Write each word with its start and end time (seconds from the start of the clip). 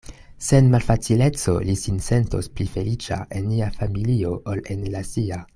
Sen 0.45 0.69
malfacileco 0.75 1.53
li 1.67 1.75
sin 1.83 2.01
sentos 2.07 2.51
pli 2.57 2.69
feliĉa 2.79 3.21
en 3.41 3.49
nia 3.53 3.71
familio 3.79 4.35
ol 4.55 4.67
en 4.77 4.87
la 4.97 5.09
sia. 5.15 5.45